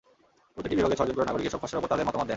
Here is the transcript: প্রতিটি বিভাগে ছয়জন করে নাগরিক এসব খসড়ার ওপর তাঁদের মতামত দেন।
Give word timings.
প্রতিটি 0.55 0.75
বিভাগে 0.79 0.97
ছয়জন 0.99 1.15
করে 1.17 1.27
নাগরিক 1.27 1.47
এসব 1.49 1.59
খসড়ার 1.63 1.79
ওপর 1.79 1.89
তাঁদের 1.91 2.07
মতামত 2.07 2.21
দেন। 2.23 2.29